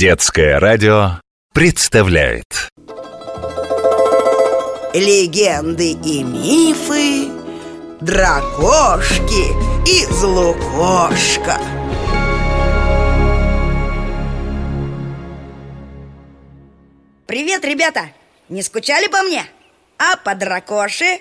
[0.00, 1.20] Детское радио
[1.52, 2.70] представляет
[4.94, 7.28] Легенды и мифы
[8.00, 9.52] Дракошки
[9.86, 11.60] и Злукошка
[17.26, 18.10] Привет, ребята!
[18.48, 19.44] Не скучали по мне?
[19.98, 21.20] А по дракоше?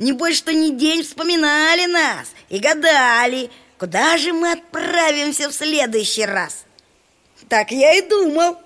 [0.00, 6.64] Небось, что не день вспоминали нас и гадали, куда же мы отправимся в следующий раз
[7.50, 8.58] Так я и думал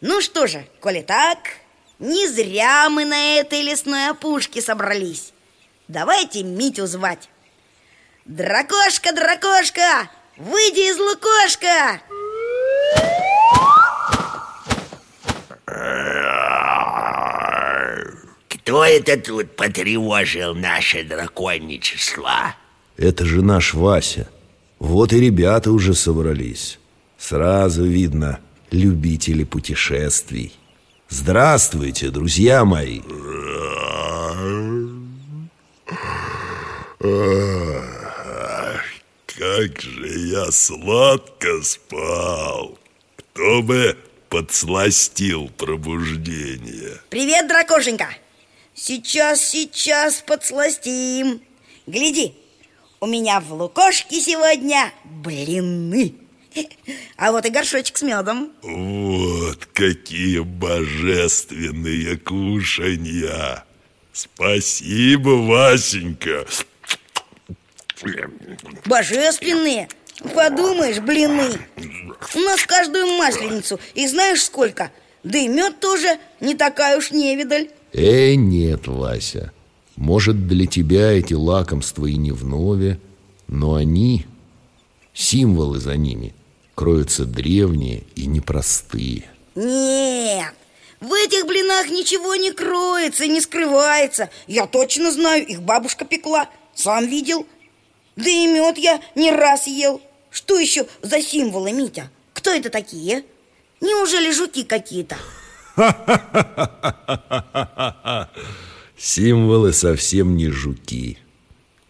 [0.00, 1.38] Ну что же, коли так,
[1.98, 5.32] не зря мы на этой лесной опушке собрались
[5.88, 7.28] Давайте Митю звать
[8.24, 12.00] Дракошка, дракошка, выйди из лукошка
[18.48, 22.54] Кто это тут потревожил наше драконничество?
[22.96, 24.28] Это же наш Вася.
[24.78, 26.78] Вот и ребята уже собрались.
[27.26, 28.38] Сразу видно,
[28.70, 30.52] любители путешествий.
[31.08, 33.00] Здравствуйте, друзья мои.
[39.38, 42.78] Как же я сладко спал.
[43.16, 43.96] Кто бы
[44.28, 47.00] подсластил пробуждение?
[47.08, 48.08] Привет, дракошенька.
[48.74, 51.40] Сейчас, сейчас подсластим.
[51.86, 52.34] Гляди,
[53.00, 56.16] у меня в лукошке сегодня блины
[57.16, 58.50] А вот и горшочек с медом.
[58.62, 63.64] Вот какие божественные кушанья.
[64.12, 66.46] Спасибо, Васенька.
[68.84, 69.88] Божественные?
[70.34, 71.58] Подумаешь, блины.
[72.34, 73.80] У нас каждую масленицу.
[73.94, 74.92] И знаешь сколько?
[75.22, 77.70] Да и мед тоже не такая уж невидаль.
[77.92, 79.52] Э, нет, Вася.
[79.96, 82.98] Может, для тебя эти лакомства и не вновь,
[83.46, 84.26] но они,
[85.12, 86.34] символы за ними,
[86.74, 89.24] кроются древние и непростые.
[89.54, 90.54] Нет,
[91.00, 97.06] в этих блинах ничего не кроется, не скрывается Я точно знаю, их бабушка пекла, сам
[97.06, 97.46] видел
[98.16, 102.10] Да и мед я не раз ел Что еще за символы, Митя?
[102.32, 103.24] Кто это такие?
[103.80, 105.16] Неужели жуки какие-то?
[108.96, 111.18] Символы совсем не жуки.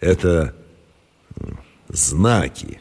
[0.00, 0.54] Это
[1.88, 2.80] знаки,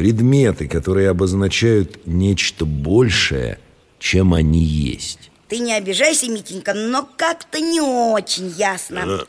[0.00, 3.58] предметы, которые обозначают нечто большее,
[3.98, 5.30] чем они есть.
[5.46, 9.26] Ты не обижайся, Митенька, но как-то не очень ясно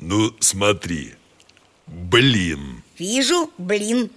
[0.00, 1.14] Ну, смотри
[1.86, 4.10] Блин Вижу, блин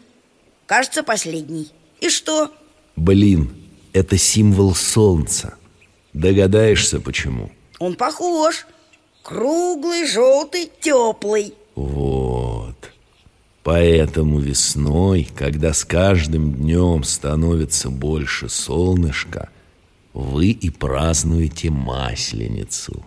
[0.66, 1.68] Кажется, последний
[2.00, 2.52] И что?
[2.96, 3.54] Блин,
[3.94, 5.54] это символ солнца.
[6.14, 7.52] Догадаешься, почему?
[7.78, 8.66] Он похож
[9.22, 12.21] Круглый, желтый, теплый Вот.
[13.64, 19.50] Поэтому весной, когда с каждым днем становится больше солнышка,
[20.14, 23.06] вы и празднуете Масленицу.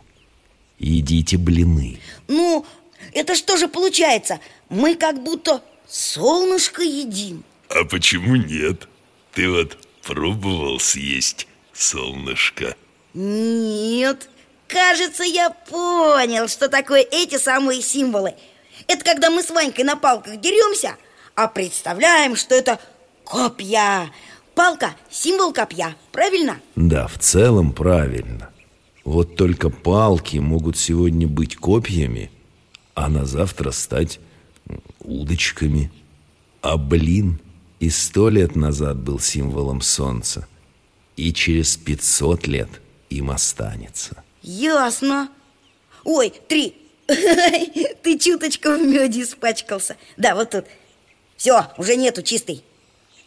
[0.79, 1.99] Едите блины.
[2.29, 2.65] Ну,
[3.13, 4.41] это что же получается?
[4.69, 8.89] Мы как будто солнышко едим А почему нет?
[9.33, 12.77] Ты вот пробовал съесть солнышко?
[13.13, 14.29] Нет,
[14.69, 18.35] кажется, я понял, что такое эти самые символы
[18.87, 20.97] Это когда мы с Ванькой на палках деремся
[21.35, 22.79] А представляем, что это
[23.25, 24.11] копья
[24.55, 26.61] Палка– символ копья, правильно?
[26.77, 28.51] Да, в целом правильно.
[29.05, 32.31] Вот только палки могут сегодня быть копьями,
[32.95, 34.21] а на завтра стать
[35.01, 35.91] удочками.
[36.63, 37.41] А блин
[37.81, 40.47] и сто лет назад был символом солнца,
[41.17, 42.81] и через пятьсот лет
[43.11, 44.23] им останется.
[44.43, 45.29] Ясно
[46.05, 46.77] Ой, три
[48.03, 50.65] Ты чуточку в меде испачкался Да, вот тут
[51.37, 52.65] Все, уже нету, чистый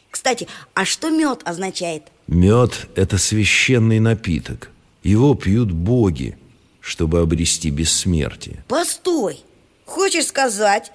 [0.09, 2.03] Кстати, а что мед означает?
[2.27, 4.71] Мед– это священный напиток.
[5.03, 6.37] Его пьют боги,
[6.81, 8.63] чтобы обрести бессмертие.
[8.67, 9.43] Постой
[9.85, 10.91] Хочешь сказать,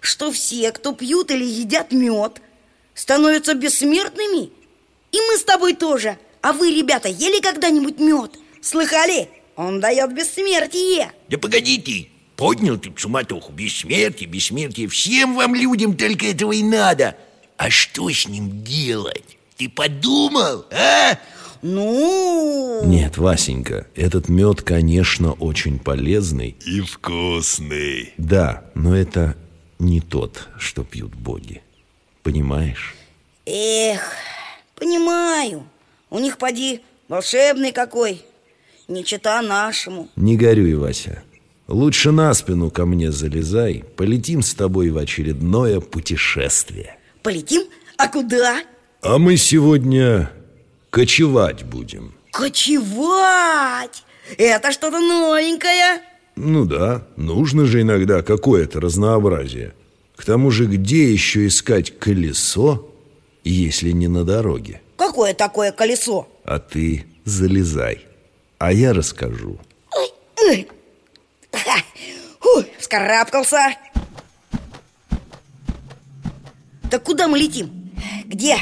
[0.00, 2.42] что все, кто пьют или едят мед
[2.94, 4.50] Становятся бессмертными?
[5.12, 8.32] И мы с тобой тоже А вы, ребята, ели когда-нибудь мед?
[8.60, 9.28] Слыхали?
[9.56, 16.52] Он дает бессмертие Да погодите, поднял тут суматоху Бессмертие, бессмертие Всем вам людям только этого
[16.52, 17.16] и надо
[17.58, 19.36] А что с ним делать?
[19.58, 21.18] Ты подумал, а?
[21.60, 22.82] Ну...
[22.84, 26.56] Нет, Васенька, этот мед, конечно, очень полезный.
[26.64, 29.36] И вкусный Да, но это
[29.80, 31.62] не тот, что пьют боги.
[32.22, 32.94] Понимаешь?
[33.44, 34.12] Эх,
[34.76, 35.66] понимаю
[36.10, 38.22] У них, поди, волшебный какой
[38.86, 41.24] Не чита нашему Не горюй, Вася.
[41.68, 43.84] Лучше на спину ко мне залезай.
[43.96, 46.96] Полетим с тобой в очередное путешествие.
[47.22, 47.64] Полетим?
[47.98, 48.62] А куда?
[49.02, 50.30] А мы сегодня
[50.90, 54.02] кочевать будем Кочевать!
[54.36, 56.00] Это что-то новенькое
[56.36, 59.74] Ну да, нужно же иногда какое-то разнообразие
[60.16, 62.88] К тому же где еще искать колесо,
[63.44, 64.80] если не на дороге?
[64.96, 66.28] Какое такое колесо?
[66.44, 68.06] А ты залезай,
[68.58, 69.58] а я расскажу
[69.94, 70.74] Ой, ха,
[72.40, 73.76] Ой, вскарабкался
[76.90, 77.90] Так куда мы летим?
[78.24, 78.56] Где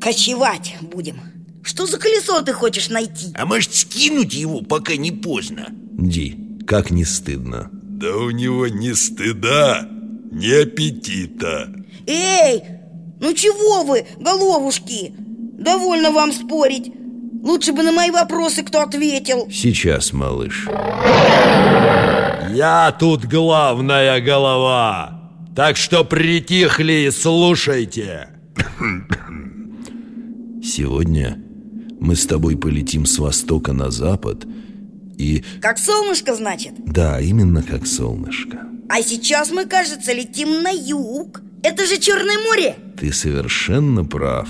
[0.00, 1.20] кочевать будем?
[1.62, 3.32] Что за колесо ты хочешь найти?
[3.36, 5.68] А может скинуть его, пока не поздно?
[5.70, 9.88] Ди, как не стыдно Да у него ни стыда,
[10.30, 11.72] ни аппетита
[12.06, 12.62] Эй,
[13.20, 15.14] ну чего вы, головушки?
[15.16, 16.92] Довольно вам спорить
[17.42, 19.48] Лучше бы на мои вопросы кто ответил.
[19.50, 20.68] Сейчас, малыш.
[22.54, 25.20] Я тут главная голова.
[25.56, 28.28] Так что притихли и слушайте.
[30.62, 31.38] Сегодня
[32.00, 34.46] мы с тобой полетим с востока на запад
[35.18, 36.72] И Как солнышко, значит?
[36.86, 38.58] да, именно как солнышко.
[38.88, 41.40] А сейчас мы, кажется, летим на юг.
[41.62, 42.76] Это же Черное море.
[42.98, 44.48] Ты совершенно прав.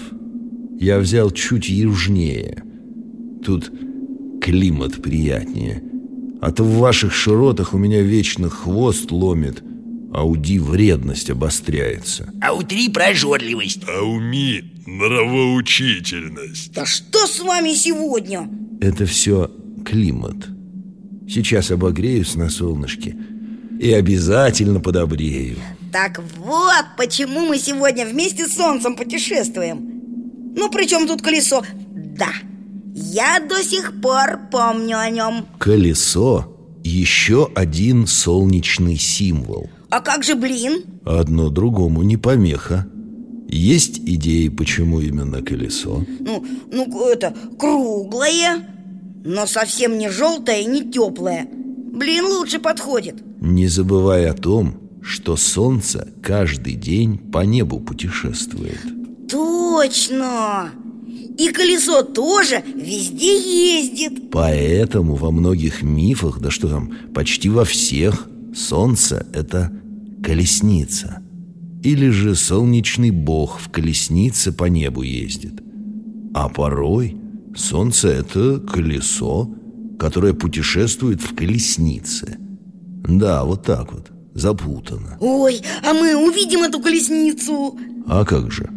[0.79, 2.63] Я взял чуть южнее
[3.45, 3.71] Тут
[4.41, 5.83] климат приятнее.
[6.41, 9.63] А то в ваших широтах у меня вечно хвост ломит
[10.13, 12.33] А у Ди вредность обостряется.
[12.41, 13.83] А у три прожорливость.
[13.89, 16.73] А у Ми нравоучительность.
[16.73, 18.49] Да что с вами сегодня?
[18.81, 19.51] Это все
[19.85, 20.49] климат.
[21.29, 23.17] Сейчас обогреюсь на солнышке
[23.81, 25.57] И обязательно подобрею.
[25.93, 29.79] Так вот, почему мы сегодня вместе с Солнцем путешествуем.
[30.57, 31.63] Ну, при чем тут колесо?
[32.17, 32.33] Да,
[32.95, 36.49] я до сих пор помню о нем Колесо–
[36.85, 40.83] еще один солнечный символ А как же блин?
[41.05, 42.87] Одно другому не помеха
[43.49, 46.05] Есть идеи, почему именно колесо?
[46.21, 48.67] Ну, ну, это, круглое
[49.25, 55.37] Но совсем не желтое и не теплое Блин лучше подходит Не забывай о том, что
[55.37, 58.81] солнце каждый день по небу путешествует
[59.31, 60.73] Точно!
[61.39, 64.31] И колесо тоже везде ездит.
[64.31, 69.73] Поэтому во многих мифах, да что там, почти во всех Солнце– это
[70.23, 71.23] колесница.
[71.83, 75.63] Или же солнечный бог в колеснице по небу ездит.
[76.35, 77.17] А порой
[77.57, 79.51] солнце– это колесо,
[79.99, 82.37] которое путешествует в колеснице.
[83.09, 85.17] Да, вот так вот, запутано.
[85.21, 87.79] Ой, а мы увидим эту колесницу.
[88.07, 88.69] А как же?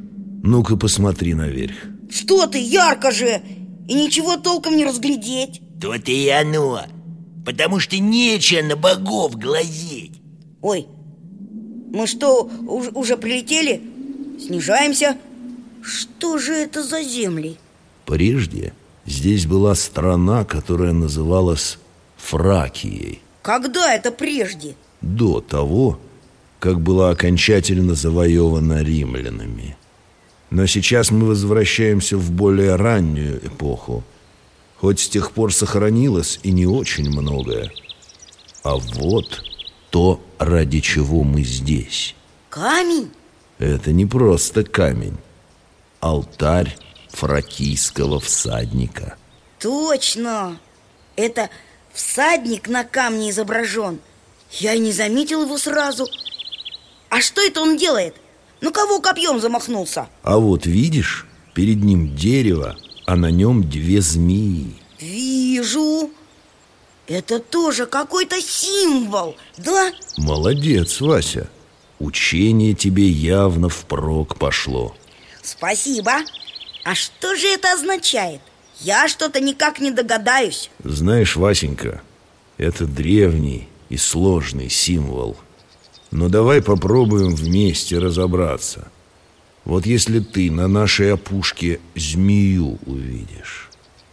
[0.44, 1.76] Ну-ка посмотри наверх
[2.16, 3.42] Что ты, ярко же
[3.88, 6.82] И ничего толком не разглядеть То-то и оно
[7.46, 10.14] Потому что нечего на богов глазеть
[10.62, 10.88] Ой,
[11.92, 13.82] мы что, уж- уже прилетели?
[14.40, 15.18] Снижаемся?
[15.82, 17.58] Что же это за земли?
[18.06, 18.74] Прежде
[19.06, 21.78] здесь была страна, которая называлась
[22.18, 24.76] Фракией Когда это прежде?
[25.02, 26.00] До того,
[26.60, 29.76] как была окончательно завоевана римлянами
[30.50, 34.04] Но сейчас мы возвращаемся в более раннюю эпоху
[34.78, 37.72] Хоть с тех пор сохранилось и не очень многое
[38.64, 39.44] А вот
[39.90, 42.16] то, ради чего мы здесь
[42.50, 43.12] Камень?
[43.58, 45.18] Это не просто камень
[46.00, 46.78] Алтарь
[47.10, 49.18] фракийского всадника
[49.60, 50.60] Точно!
[51.16, 51.50] Это
[51.94, 54.00] всадник на камне изображен
[54.52, 56.08] Я и не заметил его сразу
[57.10, 58.16] А что это он делает?
[58.66, 60.08] Ну кого копьем замахнулся?
[60.24, 64.74] А вот видишь, перед ним дерево, а на нем две змеи.
[65.00, 66.10] Вижу.
[67.06, 69.92] Это тоже какой-то символ, да?
[70.18, 71.48] Молодец, Вася.
[72.00, 74.96] Учение тебе явно впрок пошло.
[75.44, 76.14] Спасибо.
[76.84, 78.42] А что же это означает?
[78.80, 80.72] Я что-то никак не догадаюсь.
[80.84, 82.02] Знаешь, Васенька,
[82.58, 85.38] это древний и сложный символ
[86.12, 88.90] Но давай попробуем вместе разобраться.
[89.66, 93.72] Вот если ты на нашей опушке змею увидишь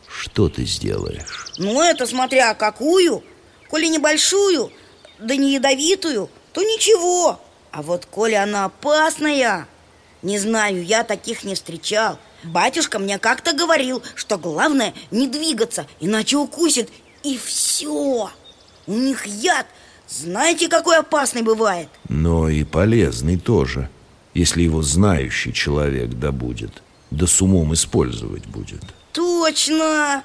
[0.09, 1.53] Что ты сделаешь?
[1.59, 3.23] Ну, это смотря какую.
[3.69, 4.73] Коли небольшую,
[5.19, 7.41] да не ядовитую, то ничего.
[7.71, 9.69] А вот коли она опасная
[10.23, 12.19] Не знаю, я таких не встречал.
[12.45, 16.91] Батюшка мне как-то говорил, что главное не двигаться Иначе укусит,
[17.23, 18.31] и все
[18.87, 19.67] У них яд,
[20.09, 23.89] знаете, какой опасный бывает Но и полезный тоже
[24.35, 28.83] Если его знающий человек добудет Да с умом использовать будет
[29.13, 30.23] Точно!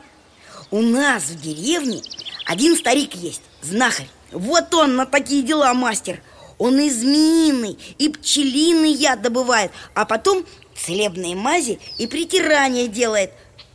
[0.69, 2.01] У нас в деревне
[2.45, 6.21] один старик есть, знахарь Вот он на такие дела мастер
[6.57, 10.45] Он и змеиный, и пчелиный яд добывает А потом
[10.77, 13.31] целебные мази и притирания делает.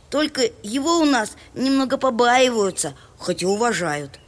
[0.09, 4.19] Только его у нас немного побаиваются, хоть и уважают.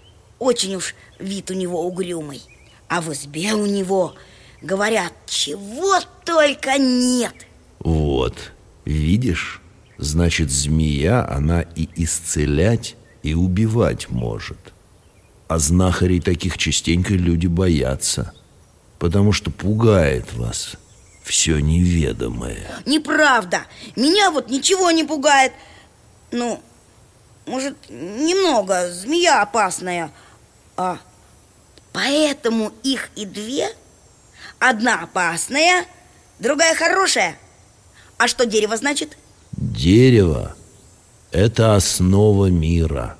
[0.45, 2.39] Очень уж вид у него угрюмый.
[2.87, 4.13] А в избе у него,
[4.61, 7.33] говорят, чего только нет.
[7.79, 8.51] Вот,
[8.85, 9.59] видишь?
[9.97, 14.59] Значит, змея, она и исцелять, и убивать может.
[15.47, 18.31] А знахарей таких частенько люди боятся,
[18.99, 20.75] потому что пугает вас
[21.23, 22.67] все неведомое.
[22.85, 23.65] Неправда.
[23.95, 25.53] Меня вот ничего не пугает.
[26.29, 26.61] Ну,
[27.47, 28.91] может, немного.
[28.91, 30.11] Змея опасная.
[30.77, 31.00] А
[31.94, 33.70] поэтому их и две.
[34.60, 35.86] Одна опасная,
[36.39, 37.38] другая хорошая.
[38.17, 39.17] А что дерево значит?
[39.51, 40.55] Дерево–
[41.32, 43.17] это основа мира.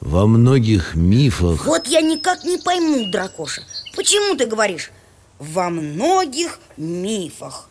[0.00, 1.64] Во многих мифах...
[1.64, 3.62] Вот я никак не пойму, Дракоша.
[3.94, 4.90] Почему ты говоришь
[5.38, 7.68] «во многих мифах»?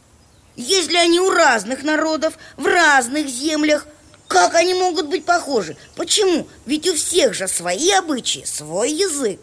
[0.56, 3.86] Если они у разных народов, в разных землях,
[4.28, 5.78] как они могут быть похожи?
[5.96, 6.48] Почему?
[6.66, 9.40] Ведь у всех же свои обычаи, свой язык.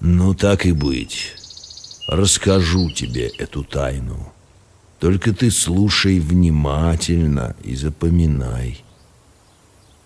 [0.00, 1.34] Ну, так и быть.
[2.06, 4.32] Расскажу тебе эту тайну.
[4.98, 8.82] Только ты слушай внимательно и запоминай.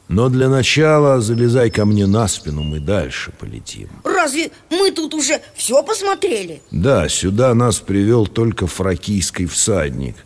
[0.08, 3.88] Но для начала залезай ко мне на спину, мы дальше полетим.
[4.04, 6.60] Разве мы тут уже все посмотрели?
[6.70, 10.16] Да, сюда нас привел только фракийский всадник.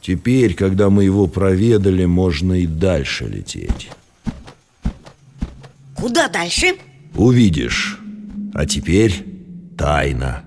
[0.00, 3.90] Теперь, когда мы его проведали, можно и дальше лететь.
[5.94, 6.76] Куда дальше?
[7.14, 7.98] Увидишь.
[8.54, 9.24] А теперь
[9.76, 10.44] тайна.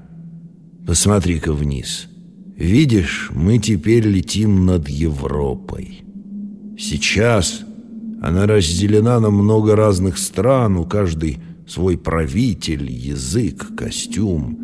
[0.87, 2.07] Посмотри-ка вниз.
[2.55, 6.03] Видишь, мы теперь летим над Европой.
[6.77, 7.61] Сейчас
[8.21, 14.57] она разделена на много разных стран, у каждой свой правитель, язык, костюм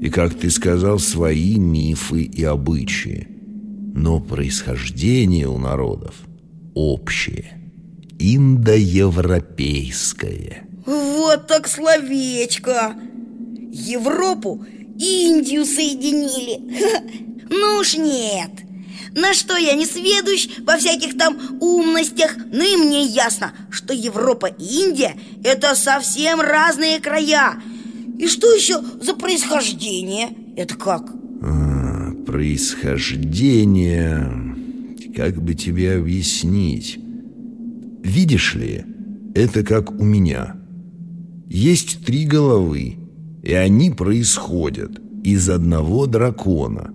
[0.00, 3.28] и, как ты сказал, свои мифы и обычаи.
[3.94, 6.14] Но происхождение у народов
[6.74, 7.60] общее,
[8.18, 10.64] индоевропейское.
[10.86, 12.96] Вот так словечко
[13.70, 14.64] Европу
[14.98, 16.58] и Индию соединили
[17.48, 18.50] Ну уж нет
[19.12, 24.46] На что я не сведущ во всяких там умностях Ну и мне ясно, что Европа
[24.46, 27.62] и Индия Это совсем разные края
[28.18, 30.30] И что еще за происхождение?
[30.56, 31.21] Это как?
[32.32, 34.56] Происхождение...
[35.14, 36.98] Как бы тебе объяснить?
[38.02, 38.86] Видишь ли,
[39.34, 40.56] это как у меня.
[41.46, 42.96] Есть три головы
[43.42, 46.94] И они происходят из одного дракона.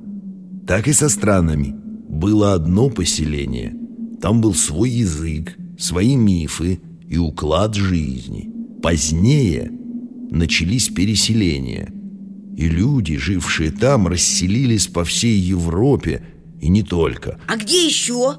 [0.66, 1.76] Так и со странами.
[2.10, 3.76] Было одно поселение.
[4.20, 8.50] Там был свой язык, свои мифы и уклад жизни.
[8.82, 9.72] Позднее
[10.32, 11.94] начались переселения
[12.58, 16.24] И люди, жившие там, расселились по всей Европе
[16.60, 18.38] И не только А где еще?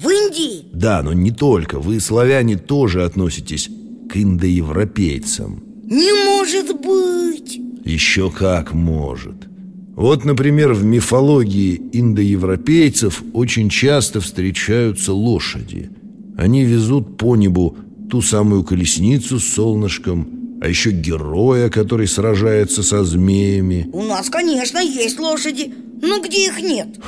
[0.00, 0.64] В Индии?
[0.72, 3.68] Да, но не только Вы, славяне, тоже относитесь
[4.10, 7.60] к индоевропейцам Не может быть!
[7.84, 9.48] Еще как может.
[9.96, 15.90] Вот, например, в мифологии индоевропейцев очень часто встречаются лошади.
[16.38, 17.76] Они везут по небу
[18.08, 23.90] ту самую колесницу с солнышком, а еще героя, который сражается со змеями.
[23.92, 27.00] У нас, конечно, есть лошади Но где их нет?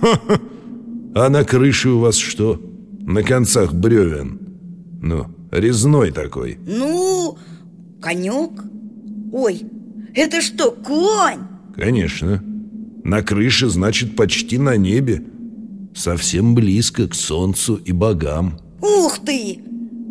[1.14, 2.62] А на крыше у вас что?
[3.00, 4.38] На концах бревен.
[5.02, 6.58] Ну, резной такой.
[6.64, 7.36] Ну,
[8.00, 8.52] конек
[9.32, 9.62] Ой,
[10.14, 11.40] это что, конь?
[11.76, 12.40] Конечно.
[13.02, 15.24] На крыше значит почти на небе.
[15.94, 18.60] Совсем близко к солнцу и богам.
[18.80, 19.58] Ух ты!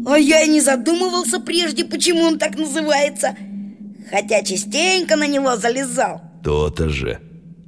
[0.05, 3.36] А я и не задумывался прежде, почему он так называется
[4.10, 7.20] Хотя частенько на него залезал То-то же.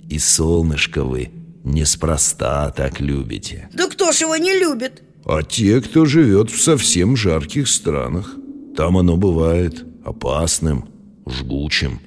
[0.09, 1.31] И солнышко вы
[1.63, 3.69] неспроста так любите.
[3.73, 5.01] Да кто ж его не любит?
[5.25, 8.35] А те, кто живет в совсем жарких странах,
[8.75, 10.89] там оно бывает опасным,
[11.25, 12.01] жгучим,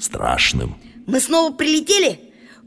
[0.00, 0.76] страшным.
[1.06, 2.20] Мы снова прилетели?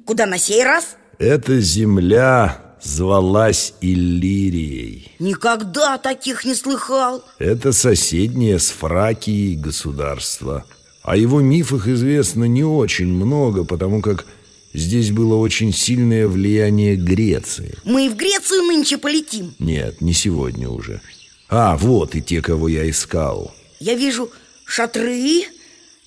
[0.06, 0.98] Куда на сей раз?
[1.18, 5.12] Эта земля звалась Иллирией.
[5.20, 10.66] Никогда таких не слыхал Это соседнее с Фракией государство.
[11.04, 14.26] О его мифах известно не очень много, потому как
[14.74, 17.76] здесь было очень сильное влияние Греции.
[17.84, 21.02] Мы и в Грецию нынче полетим Нет, не сегодня уже.
[21.50, 23.54] А, вот и те, кого я искал.
[23.80, 24.30] Я вижу
[24.64, 25.44] шатры,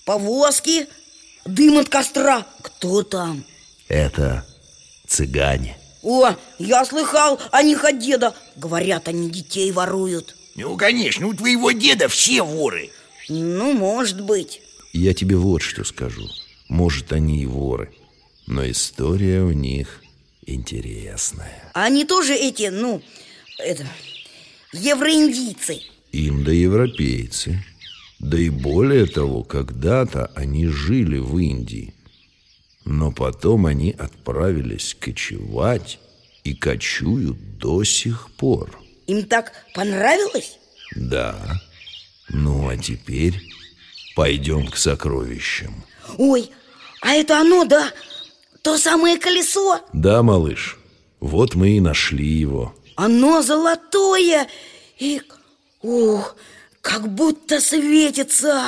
[0.05, 0.87] повозки,
[1.45, 3.45] дым от костра Кто там?
[3.89, 4.47] Это
[5.07, 5.77] цыгане.
[6.05, 11.73] О, я слыхал о них от деда Говорят, они детей воруют Ну, конечно, у твоего
[11.73, 12.91] деда все воры
[13.29, 14.61] Ну, может быть
[14.93, 16.29] Я тебе вот что скажу.
[16.69, 17.93] Может, они и воры,
[18.47, 20.03] но история у них
[20.47, 21.71] интересное.
[21.75, 23.03] А они тоже эти, ну,
[23.59, 23.87] это,
[24.73, 25.81] евроиндийцы.
[26.13, 27.65] Индоевропейцы.
[28.19, 31.94] Да и более того, когда-то они жили в Индии.
[32.85, 35.99] Но потом они отправились кочевать
[36.45, 38.79] и кочуют до сих пор.
[39.07, 40.59] Им так понравилось?
[40.95, 41.61] Да.
[42.29, 43.41] Ну, а теперь
[44.15, 45.85] пойдем к сокровищам.
[46.19, 46.51] Ой,
[47.01, 47.91] а это оно, да?
[48.63, 49.81] То самое колесо?
[49.93, 50.79] Да, малыш,
[51.21, 52.75] вот мы и нашли его.
[52.97, 54.49] Оно золотое
[54.99, 55.21] и...
[55.83, 56.37] Ух,
[56.81, 58.63] как будто светится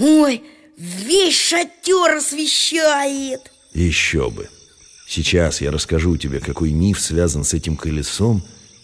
[0.00, 0.42] Ой,
[0.80, 3.52] весь шатер освещает.
[3.74, 4.48] Еще бы.
[5.06, 8.42] Сейчас я расскажу тебе, какой миф связан с этим колесом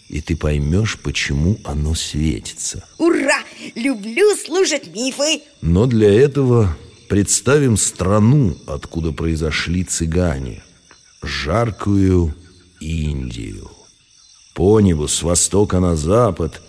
[0.09, 2.87] И ты поймешь, почему оно светится.
[2.97, 3.39] Ура!
[3.75, 5.41] Люблю слушать мифы.
[5.61, 6.77] Но для этого
[7.09, 10.63] представим страну, откуда произошли цыгане.
[11.23, 12.35] Жаркую
[12.79, 13.71] Индию.
[14.53, 16.61] По небу с востока на запад–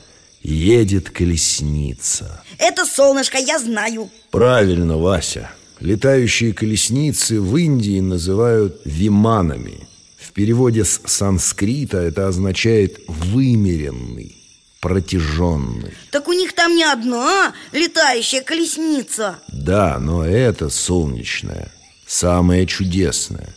[0.48, 2.42] едет колесница.
[2.58, 4.10] Это солнышко, я знаю.
[4.30, 5.50] Правильно, Вася.
[5.80, 9.86] Летающие колесницы в Индии называют виманами.
[10.18, 14.34] В переводе с санскрита это означает «вымеренный»,
[14.80, 15.92] «протяженный».
[16.10, 19.38] Так у них там не одна летающая колесница.
[19.52, 21.70] Да, но это солнечная,
[22.06, 23.54] самое чудесное.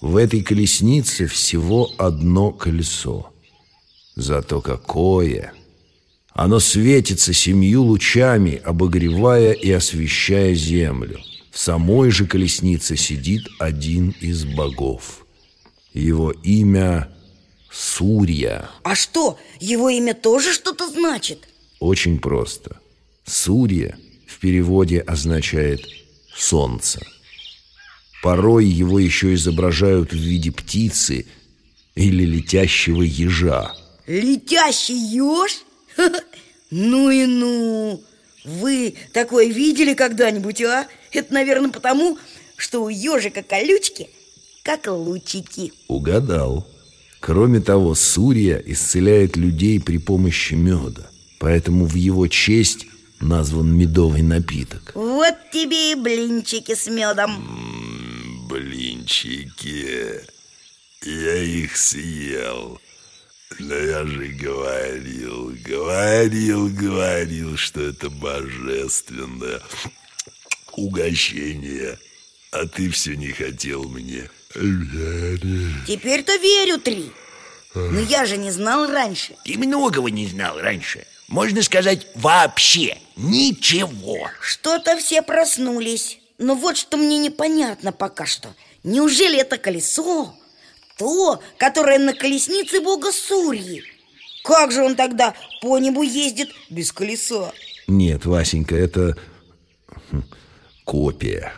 [0.00, 3.30] В этой колеснице всего одно колесо.
[4.16, 5.52] Зато какое!
[6.34, 11.20] Оно светится семью лучами, обогревая и освещая землю.
[11.50, 15.26] В самой же колеснице сидит один из богов.
[15.92, 17.10] Его имя
[17.70, 18.70] Сурья.
[18.82, 21.48] А что, его имя тоже что-то значит?
[21.80, 22.78] Очень просто.
[23.24, 23.96] Сурья
[24.26, 25.86] в переводе означает
[26.34, 27.00] «солнце».
[28.22, 31.26] Порой его еще изображают в виде птицы
[31.94, 33.74] или летящего ежа.
[34.06, 35.64] Летящий еж?
[36.70, 38.02] Ну и ну!
[38.44, 40.86] Вы такое видели когда-нибудь, а?
[41.12, 42.18] Это, наверное, потому,
[42.56, 44.08] что у ежика колючки
[44.62, 45.72] как лучики.
[45.88, 46.66] Угадал.
[47.20, 51.08] Кроме того, Сурья исцеляет людей при помощи меда.
[51.38, 52.86] Поэтому в его честь
[53.20, 54.92] назван медовый напиток.
[54.94, 58.48] Вот тебе и блинчики с медом.
[58.48, 60.20] Блинчики.
[61.04, 62.80] Я их съел
[63.58, 69.60] но я же говорил, говорил, говорил, что это божественное
[70.72, 71.98] угощение.
[72.50, 75.86] А ты все не хотел мне верить.
[75.86, 77.10] Теперь-то верю, Три.
[77.74, 79.34] Но я же не знал раньше.
[79.44, 81.06] Ты многого не знал раньше.
[81.28, 84.30] Можно сказать, вообще ничего.
[84.40, 86.18] Что-то все проснулись.
[86.36, 88.54] Но вот что мне непонятно пока что.
[88.82, 90.34] Неужели это колесо
[91.02, 93.82] то, которое на колеснице бога Сурьи.
[94.44, 97.52] Как же он тогда по небу ездит без колеса?
[97.88, 99.16] Нет, Васенька, это
[100.10, 100.22] хм,
[100.84, 101.52] копия,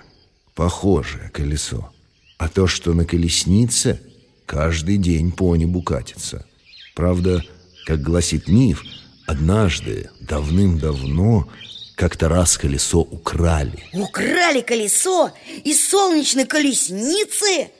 [0.54, 1.90] похожее колесо.
[2.38, 4.00] А то, что на колеснице,
[4.46, 6.46] каждый день по небу катится.
[6.94, 7.42] Правда,
[7.86, 8.82] как гласит миф,
[9.26, 11.48] однажды, давным-давно,
[11.96, 13.84] как-то раз колесо украли.
[13.92, 15.32] Украли колесо
[15.64, 17.70] из солнечной колесницы?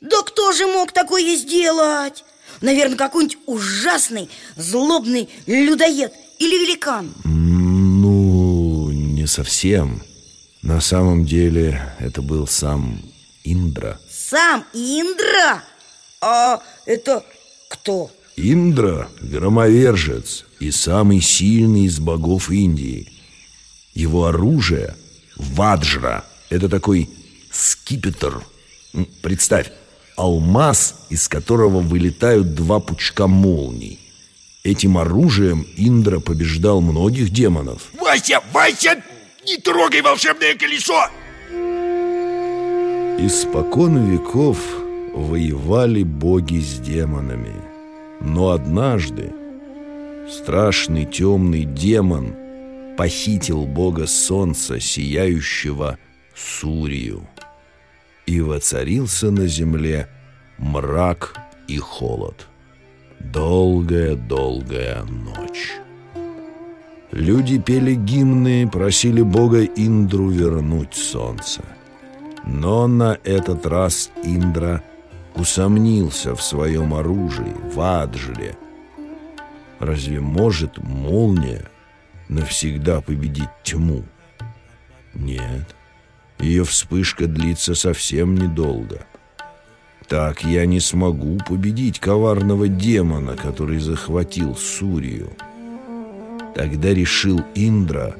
[0.00, 2.24] Да кто же мог такое сделать?
[2.62, 10.02] Наверное, какой-нибудь ужасный, злобный людоед или великан Ну, не совсем
[10.62, 13.00] На самом деле это был сам
[13.44, 15.62] Индра Сам Индра?
[16.22, 17.24] А это
[17.68, 18.10] кто?
[18.36, 23.12] Индра– громовержец и самый сильный из богов Индии
[23.92, 24.96] Его оружие–
[25.36, 27.10] ваджра Это такой
[27.50, 28.42] скипетр
[29.22, 29.70] Представь,
[30.20, 33.98] алмаз, из которого вылетают два пучка молний.
[34.62, 37.88] Этим оружием Индра побеждал многих демонов.
[37.98, 39.02] Вася, Вася,
[39.46, 41.08] не трогай волшебное колесо!
[43.18, 44.58] Испокон веков
[45.14, 47.54] воевали боги с демонами.
[48.20, 49.32] Но однажды
[50.30, 52.34] страшный темный демон
[52.98, 55.98] похитил бога солнца, сияющего
[56.34, 57.26] Сурию
[58.30, 60.08] и воцарился на земле
[60.56, 62.46] мрак и холод.
[63.18, 65.72] Долгая-долгая ночь.
[67.10, 71.62] Люди пели гимны, просили Бога Индру вернуть солнце.
[72.44, 74.80] Но на этот раз Индра
[75.34, 78.56] усомнился в своем оружии, в Аджле.
[79.80, 81.68] Разве может молния
[82.28, 84.04] навсегда победить тьму?
[85.14, 85.74] Нет.
[86.40, 89.06] Ее вспышка длится совсем недолго.
[90.08, 95.30] Так я не смогу победить коварного демона, который захватил Сурию.
[96.54, 98.16] Тогда решил Индра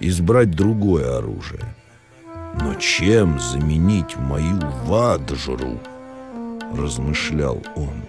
[0.00, 1.74] избрать другое оружие.
[2.60, 5.78] Но чем заменить мою ваджру?
[6.76, 8.02] Размышлял он.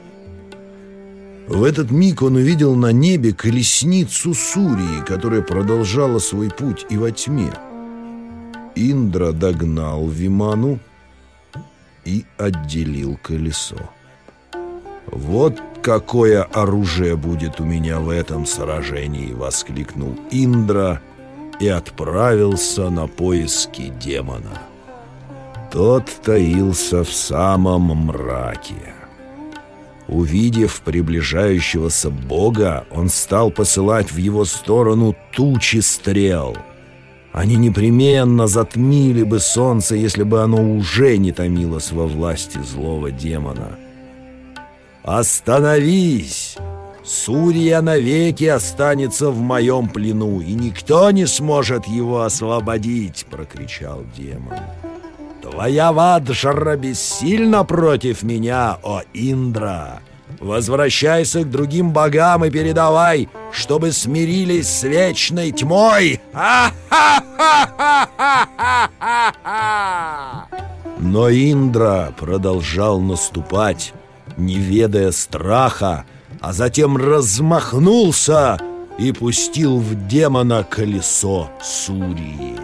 [1.48, 7.12] В этот миг он увидел на небе колесницу Сурии, которая продолжала свой путь и во
[7.12, 7.52] тьме.
[8.76, 10.80] Индра догнал Виману
[12.06, 13.78] и отделил колесо.
[15.08, 21.02] «Вот какое оружие будет у меня в этом сражении!»— воскликнул Индра
[21.60, 24.62] и отправился на поиски демона.
[25.72, 28.94] Тот таился в самом мраке.
[30.08, 36.58] Увидев приближающегося бога, он стал посылать в его сторону тучи стрел.
[37.34, 43.78] Они непременно затмили бы солнце, если бы оно уже не томилось во власти злого демона.
[45.04, 46.58] «Остановись!
[47.04, 54.60] Сурья навеки останется в моем плену, и никто не сможет его освободить!»— прокричал демон.
[55.42, 60.02] Твоя ваджара бессильна против меня, о Индра.
[60.40, 66.22] Возвращайся к другим богам и передавай, чтобы смирились с вечной тьмой.
[71.00, 73.94] Но Индра продолжал наступать,
[74.38, 76.06] не ведая страха,
[76.40, 78.60] а затем размахнулся
[78.98, 82.56] и пустил в демона колесо Сурии.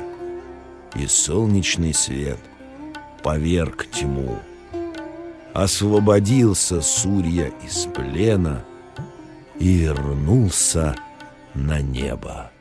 [0.96, 2.40] И солнечный свет—
[3.24, 4.40] поверг тьму.
[5.58, 8.64] Освободился Сурья из плена
[9.58, 10.96] и вернулся
[11.56, 12.52] на небо.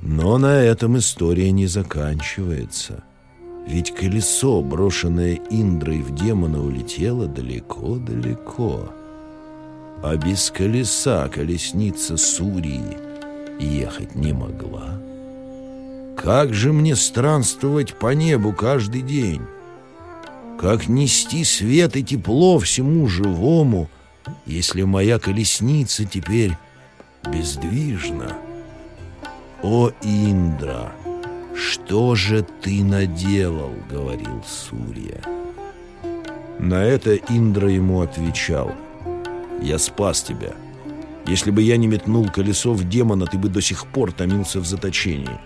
[0.00, 3.02] Но на этом история не заканчивается.
[3.66, 8.88] Ведь колесо, брошенное Индрой в демона, улетело далеко-далеко.
[10.04, 12.96] А без колеса колесница Сурии
[13.58, 15.00] ехать не могла.
[16.16, 19.42] Как же мне странствовать по небу каждый день?
[20.62, 23.90] Как нести свет и тепло всему живому,
[24.46, 26.52] если моя колесница теперь
[27.28, 28.36] бездвижна?
[29.60, 30.92] О, Индра,
[31.56, 35.20] что же ты наделал, говорил Сурья.
[36.60, 38.70] На это Индра ему отвечал,
[39.60, 40.52] я спас тебя.
[41.26, 44.66] Если бы я не метнул колесо в демона, ты бы до сих пор томился в
[44.66, 45.40] заточении.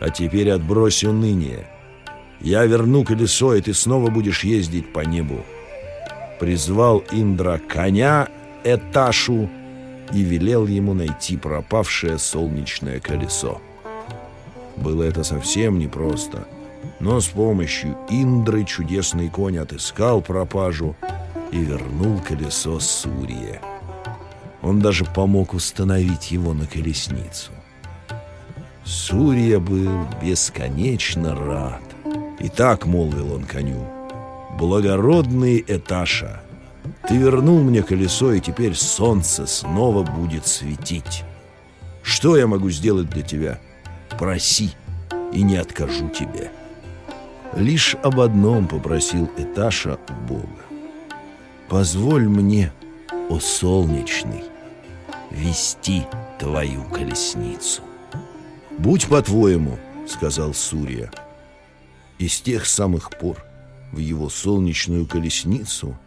[0.00, 1.68] А теперь отбрось уныние.
[2.42, 5.44] Я верну колесо, и ты снова будешь ездить по небу.
[6.40, 8.28] Призвал Индра коня
[8.64, 9.48] Эташу
[10.12, 13.60] и велел ему найти пропавшее солнечное колесо.
[14.76, 16.48] Было это совсем непросто,
[16.98, 20.96] но с помощью Индры чудесный конь отыскал пропажу
[21.52, 23.60] и вернул колесо Сурье.
[24.62, 27.52] Он даже помог установить его на колесницу.
[28.84, 31.91] Сурья был бесконечно рад.
[32.42, 33.86] И так молвил он коню.
[34.58, 36.42] «Благородный Эташа,
[37.08, 41.24] ты вернул мне колесо, и теперь солнце снова будет светить.
[42.02, 43.60] Что я могу сделать для тебя?
[44.18, 44.72] Проси,
[45.32, 46.50] и не откажу тебе».
[47.54, 50.62] Лишь об одном попросил Эташа у Бога.
[51.68, 52.72] «Позволь мне,
[53.30, 54.44] о солнечный,
[55.30, 56.02] вести
[56.38, 57.82] твою колесницу».
[58.78, 59.78] «Будь по-твоему»,—
[60.08, 61.10] сказал Сурья.
[62.22, 63.44] И с тех самых пор
[63.90, 65.98] в его солнечную колесницу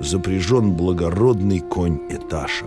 [0.00, 2.64] запряжен благородный конь Эташа.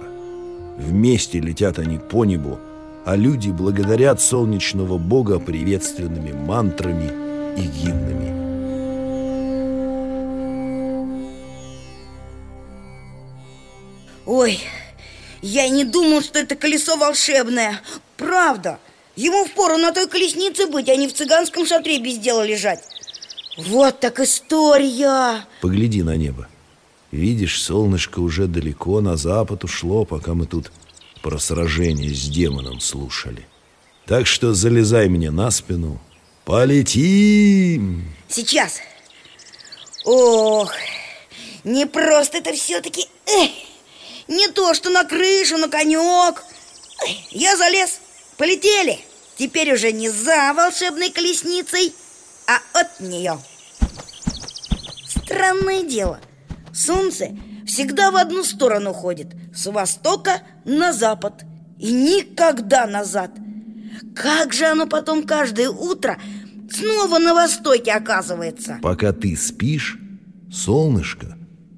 [0.78, 2.60] Вместе летят они по небу,
[3.04, 7.10] а люди благодарят солнечного бога приветственными мантрами
[7.58, 8.30] и гимнами.
[14.28, 14.60] Ой,
[15.42, 17.82] я не думал, что это колесо волшебное.
[18.18, 18.78] Правда.
[19.16, 22.84] Ему впору на той колеснице быть, а не в цыганском шатре без дела лежать.
[23.58, 25.46] Вот так история.
[25.62, 26.48] Погляди на небо.
[27.12, 30.72] Видишь, солнышко уже далеко на запад ушло, пока мы тут
[31.22, 33.48] про сражение с демоном слушали.
[34.08, 36.02] Так что залезай мне на спину.
[36.44, 38.12] Полетим!
[38.28, 38.80] Сейчас.
[40.06, 40.74] Ох,
[41.64, 43.08] не просто это все-таки
[44.28, 46.44] Не то, что на крышу, на конек
[47.32, 48.02] Я залез.
[48.38, 49.00] Полетели!
[49.38, 51.94] Теперь уже не за волшебной колесницей,
[52.48, 53.40] а от нее.
[55.08, 56.20] Странное дело.
[56.74, 61.46] Солнце всегда в одну сторону ходит, с востока на запад,
[61.80, 63.32] и никогда назад.
[64.16, 66.20] Как же оно потом каждое утро
[66.72, 68.80] снова на востоке оказывается?
[68.82, 69.98] Пока ты спишь,
[70.52, 71.38] Солнышко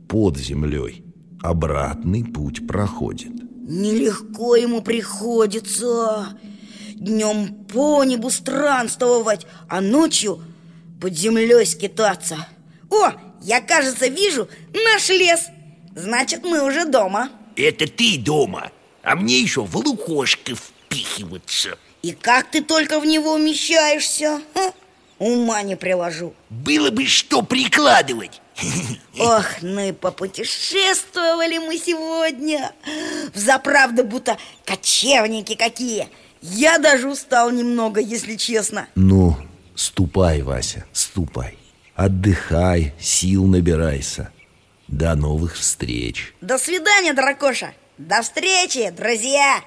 [0.10, 1.06] под землей
[1.42, 3.32] обратный путь проходит.
[3.68, 6.28] Нелегко ему приходится.
[6.96, 10.42] Днем по небу странствовать, а ночью
[11.02, 12.48] под землей скитаться.
[12.90, 15.48] О, я, кажется, вижу наш лес.
[15.94, 17.30] Значит, мы уже дома.
[17.58, 18.72] Это ты дома,
[19.04, 21.78] а мне еще в лукошко впихиваться.
[22.02, 24.42] И как ты только в него умещаешься?
[24.54, 24.74] Ха?
[25.20, 26.34] Ума не приложу.
[26.50, 28.42] Было бы что прикладывать.
[29.20, 32.72] Ох, ну и попутешествовали мы сегодня
[33.34, 36.08] Взаправду будто кочевники какие
[36.52, 38.88] Я даже устал немного, если честно.
[38.96, 39.36] Ну,
[39.74, 41.58] ступай, Вася, ступай.
[41.96, 44.30] Отдыхай, сил набирайся.
[44.88, 46.34] До новых встреч.
[46.42, 47.74] До свидания, дракоша.
[47.98, 49.64] До встречи, друзья